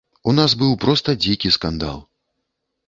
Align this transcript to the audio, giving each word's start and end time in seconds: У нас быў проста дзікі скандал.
У 0.29 0.33
нас 0.39 0.55
быў 0.61 0.71
проста 0.85 1.17
дзікі 1.27 1.55
скандал. 1.59 2.03